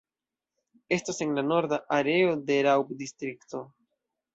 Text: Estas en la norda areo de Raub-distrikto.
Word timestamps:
Estas 0.97 1.21
en 1.27 1.35
la 1.41 1.45
norda 1.51 1.81
areo 2.01 2.35
de 2.51 2.61
Raub-distrikto. 2.71 3.67